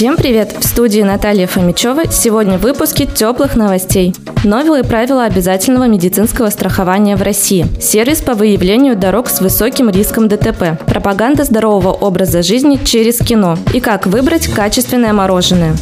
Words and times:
Всем 0.00 0.16
привет! 0.16 0.56
В 0.58 0.64
студии 0.64 1.02
Наталья 1.02 1.46
Фомичева. 1.46 2.10
Сегодня 2.10 2.56
в 2.56 2.62
выпуске 2.62 3.04
теплых 3.04 3.54
новостей. 3.54 4.14
Новые 4.44 4.82
правила 4.82 5.24
обязательного 5.24 5.88
медицинского 5.88 6.48
страхования 6.48 7.16
в 7.16 7.22
России. 7.22 7.66
Сервис 7.82 8.22
по 8.22 8.32
выявлению 8.32 8.96
дорог 8.96 9.28
с 9.28 9.42
высоким 9.42 9.90
риском 9.90 10.26
ДТП. 10.26 10.82
Пропаганда 10.86 11.44
здорового 11.44 11.92
образа 11.92 12.42
жизни 12.42 12.80
через 12.82 13.18
кино. 13.18 13.58
И 13.74 13.80
как 13.80 14.06
выбрать 14.06 14.46
качественное 14.46 15.12
мороженое. 15.12 15.76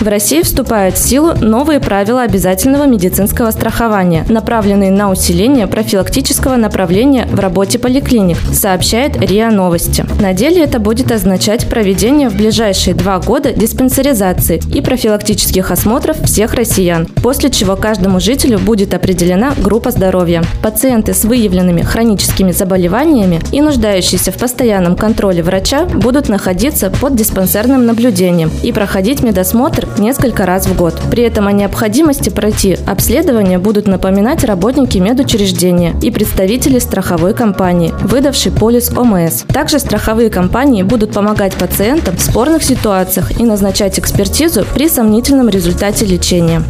В 0.00 0.06
России 0.06 0.42
вступают 0.42 0.96
в 0.96 0.98
силу 0.98 1.34
новые 1.40 1.80
правила 1.80 2.22
обязательного 2.22 2.84
медицинского 2.84 3.50
страхования, 3.50 4.24
направленные 4.28 4.90
на 4.90 5.10
усиление 5.10 5.66
профилактического 5.66 6.56
направления 6.56 7.26
в 7.30 7.40
работе 7.40 7.78
поликлиник, 7.78 8.36
сообщает 8.52 9.20
РИА 9.20 9.50
Новости. 9.50 10.04
На 10.20 10.32
деле 10.32 10.62
это 10.62 10.78
будет 10.78 11.10
означать 11.12 11.68
проведение 11.68 12.28
в 12.28 12.36
ближайшие 12.36 12.94
два 12.94 13.18
года 13.18 13.39
диспансеризации 13.48 14.60
и 14.72 14.80
профилактических 14.80 15.70
осмотров 15.70 16.22
всех 16.24 16.54
россиян, 16.54 17.06
после 17.22 17.50
чего 17.50 17.76
каждому 17.76 18.20
жителю 18.20 18.58
будет 18.58 18.94
определена 18.94 19.54
группа 19.56 19.90
здоровья. 19.90 20.42
Пациенты 20.62 21.14
с 21.14 21.24
выявленными 21.24 21.82
хроническими 21.82 22.52
заболеваниями 22.52 23.40
и 23.52 23.60
нуждающиеся 23.60 24.32
в 24.32 24.36
постоянном 24.36 24.96
контроле 24.96 25.42
врача 25.42 25.86
будут 25.86 26.28
находиться 26.28 26.90
под 26.90 27.16
диспансерным 27.16 27.86
наблюдением 27.86 28.50
и 28.62 28.72
проходить 28.72 29.22
медосмотр 29.22 29.88
несколько 29.98 30.46
раз 30.46 30.66
в 30.66 30.76
год. 30.76 31.00
При 31.10 31.22
этом 31.22 31.46
о 31.46 31.52
необходимости 31.52 32.30
пройти 32.30 32.76
обследование 32.86 33.58
будут 33.58 33.86
напоминать 33.86 34.44
работники 34.44 34.98
медучреждения 34.98 35.94
и 36.02 36.10
представители 36.10 36.78
страховой 36.78 37.34
компании, 37.34 37.92
выдавшей 38.02 38.52
полис 38.52 38.90
ОМС. 38.96 39.42
Также 39.48 39.78
страховые 39.78 40.30
компании 40.30 40.82
будут 40.82 41.12
помогать 41.12 41.54
пациентам 41.54 42.16
в 42.16 42.20
спорных 42.20 42.62
ситуациях 42.62 43.29
и 43.38 43.44
назначать 43.44 43.98
экспертизу 43.98 44.64
при 44.74 44.88
сомнительном 44.88 45.48
результате 45.48 46.06
лечения. 46.06 46.62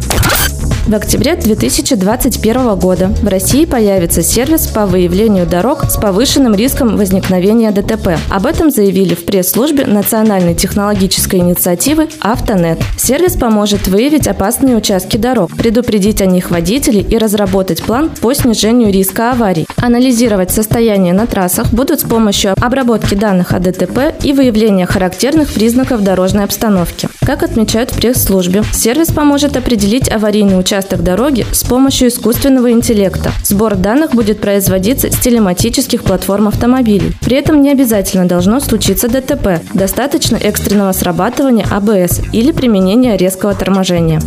В 0.87 0.95
октябре 0.95 1.35
2021 1.35 2.75
года 2.75 3.09
в 3.21 3.27
России 3.27 3.65
появится 3.65 4.23
сервис 4.23 4.65
по 4.65 4.87
выявлению 4.87 5.45
дорог 5.45 5.83
с 5.83 5.95
повышенным 5.95 6.55
риском 6.55 6.97
возникновения 6.97 7.71
ДТП. 7.71 8.17
Об 8.29 8.47
этом 8.47 8.71
заявили 8.71 9.13
в 9.13 9.23
пресс-службе 9.25 9.85
Национальной 9.85 10.55
технологической 10.55 11.39
инициативы 11.39 12.09
«Автонет». 12.19 12.79
Сервис 12.97 13.33
поможет 13.37 13.87
выявить 13.87 14.27
опасные 14.27 14.75
участки 14.75 15.17
дорог, 15.17 15.55
предупредить 15.55 16.19
о 16.19 16.25
них 16.25 16.49
водителей 16.49 17.01
и 17.01 17.17
разработать 17.17 17.83
план 17.83 18.09
по 18.19 18.33
снижению 18.33 18.91
риска 18.91 19.31
аварий. 19.31 19.67
Анализировать 19.77 20.51
состояние 20.51 21.13
на 21.13 21.27
трассах 21.27 21.71
будут 21.71 21.99
с 22.01 22.03
помощью 22.03 22.55
обработки 22.59 23.13
данных 23.13 23.53
о 23.53 23.59
ДТП 23.59 24.15
и 24.23 24.33
выявления 24.33 24.87
характерных 24.87 25.53
признаков 25.53 26.03
дорожной 26.03 26.43
обстановки. 26.43 27.07
Как 27.23 27.43
отмечают 27.43 27.91
в 27.91 27.97
пресс-службе, 27.97 28.63
сервис 28.73 29.09
поможет 29.09 29.55
определить 29.55 30.11
аварийный 30.11 30.57
участок 30.71 31.03
дороги 31.03 31.45
с 31.51 31.65
помощью 31.65 32.07
искусственного 32.07 32.71
интеллекта. 32.71 33.33
Сбор 33.43 33.75
данных 33.75 34.15
будет 34.15 34.39
производиться 34.39 35.11
с 35.11 35.17
телематических 35.17 36.01
платформ 36.01 36.47
автомобилей. 36.47 37.11
При 37.19 37.35
этом 37.35 37.61
не 37.61 37.71
обязательно 37.71 38.25
должно 38.25 38.61
случиться 38.61 39.09
ДТП. 39.09 39.61
Достаточно 39.73 40.37
экстренного 40.37 40.93
срабатывания 40.93 41.65
АБС 41.69 42.21
или 42.31 42.53
применения 42.53 43.17
резкого 43.17 43.53
торможения. 43.53 44.21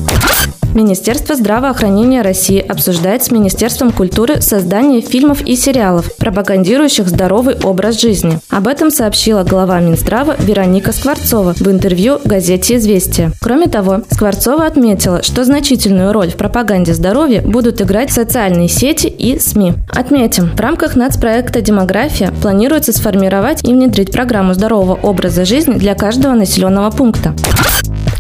Министерство 0.75 1.37
здравоохранения 1.37 2.21
России 2.21 2.59
обсуждает 2.59 3.23
с 3.23 3.31
Министерством 3.31 3.93
культуры 3.93 4.41
создание 4.41 5.01
фильмов 5.01 5.41
и 5.43 5.55
сериалов, 5.55 6.11
пропагандирующих 6.17 7.09
здоровый 7.09 7.55
образ 7.63 8.01
жизни. 8.01 8.41
Об 8.51 8.67
этом 8.67 8.91
сообщила 8.91 9.45
глава 9.45 9.79
Минздрава 9.79 10.35
Вероника 10.37 10.91
Скворцова 10.91 11.55
в 11.55 11.69
интервью 11.69 12.19
газете 12.25 12.77
«Известия». 12.77 13.33
Кроме 13.41 13.69
того, 13.69 14.03
Скворцова 14.11 14.67
отметила, 14.67 15.23
что 15.23 15.45
значительную 15.45 16.13
роль 16.13 16.31
в 16.31 16.37
пропаганде 16.37 16.93
здоровья 16.93 17.41
будут 17.41 17.81
играть 17.81 18.11
социальные 18.11 18.69
сети 18.69 19.07
и 19.07 19.39
СМИ. 19.39 19.75
Отметим, 19.91 20.51
в 20.57 20.61
рамках 20.61 20.97
нацпроекта 20.97 21.61
«Демография» 21.61 22.33
планируется 22.43 22.93
сформировать 22.93 23.63
и 23.63 23.73
внедрить 23.73 24.11
программу 24.11 24.55
здорового 24.55 24.99
образа 25.01 25.45
жизни 25.45 25.75
для 25.75 25.95
каждого 25.95 26.35
населенного 26.35 26.91
пункта. 26.91 27.33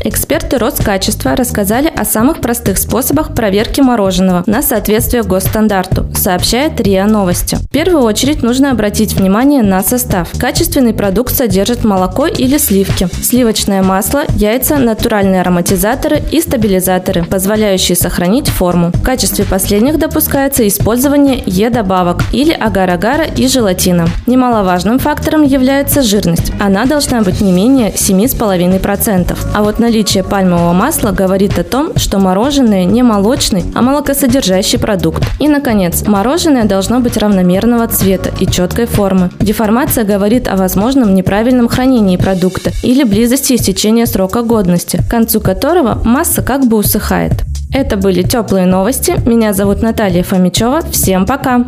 Эксперты 0.06 0.58
Роскачества 0.58 1.34
рассказали 1.34 1.88
о 1.88 2.04
самых 2.04 2.42
простых 2.42 2.76
способах 2.76 3.34
проверки 3.34 3.80
мороженого 3.80 4.44
на 4.46 4.60
соответствие 4.60 5.22
госстандарту, 5.22 6.04
сообщает 6.14 6.78
РИА 6.78 7.06
Новости. 7.06 7.54
В 7.54 7.68
первую 7.70 8.02
очередь 8.02 8.42
нужно 8.42 8.70
обратить 8.70 9.14
внимание 9.14 9.62
на 9.62 9.82
состав. 9.82 10.28
Качественный 10.38 10.92
продукт 10.92 11.34
содержит 11.34 11.84
молоко 11.84 12.26
или 12.26 12.58
сливки, 12.58 13.08
сливочное 13.22 13.82
масло, 13.82 14.24
яйца, 14.36 14.76
натуральные 14.76 15.40
ароматизаторы 15.40 16.22
и 16.30 16.42
стабилизаторы, 16.42 17.24
позволяющие 17.24 17.96
сохранить 17.96 18.48
форму. 18.48 18.90
В 18.92 19.02
качестве 19.02 19.46
последних 19.46 19.98
допускается 19.98 20.68
использование 20.68 21.42
Е-добавок 21.46 22.24
или 22.30 22.52
агар-агара 22.52 23.24
и 23.24 23.48
желатина. 23.48 24.06
Немаловажным 24.26 24.98
фактором 24.98 25.44
является 25.44 26.02
жирность. 26.02 26.52
Она 26.60 26.84
должна 26.84 27.22
быть 27.22 27.40
не 27.40 27.52
менее 27.52 27.90
7,5%. 27.90 29.38
А 29.54 29.62
вот 29.62 29.78
наличие 29.94 30.24
пальмового 30.24 30.72
масла 30.72 31.12
говорит 31.12 31.56
о 31.56 31.62
том, 31.62 31.96
что 31.96 32.18
мороженое 32.18 32.84
не 32.84 33.04
молочный, 33.04 33.62
а 33.76 33.80
молокосодержащий 33.80 34.76
продукт. 34.76 35.22
И, 35.38 35.46
наконец, 35.46 36.02
мороженое 36.04 36.64
должно 36.64 36.98
быть 36.98 37.16
равномерного 37.16 37.86
цвета 37.86 38.32
и 38.40 38.46
четкой 38.48 38.86
формы. 38.86 39.30
Деформация 39.38 40.02
говорит 40.02 40.48
о 40.48 40.56
возможном 40.56 41.14
неправильном 41.14 41.68
хранении 41.68 42.16
продукта 42.16 42.72
или 42.82 43.04
близости 43.04 43.54
истечения 43.54 44.06
срока 44.06 44.42
годности, 44.42 44.96
к 44.96 45.08
концу 45.08 45.40
которого 45.40 46.02
масса 46.04 46.42
как 46.42 46.66
бы 46.66 46.76
усыхает. 46.76 47.44
Это 47.72 47.96
были 47.96 48.22
теплые 48.22 48.66
новости. 48.66 49.14
Меня 49.24 49.52
зовут 49.52 49.80
Наталья 49.80 50.24
Фомичева. 50.24 50.82
Всем 50.90 51.24
пока. 51.24 51.66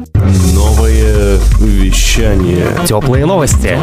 Новое 0.53 1.39
вещание 1.61 2.67
Теплые 2.89 3.25
новости. 3.25 3.79